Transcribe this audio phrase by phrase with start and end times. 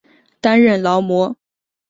[0.39, 1.37] 担任劳模。